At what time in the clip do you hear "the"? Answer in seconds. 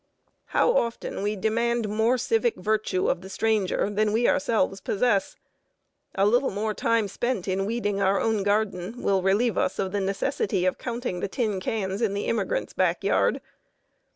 3.21-3.29, 9.91-10.01, 11.19-11.27, 12.15-12.25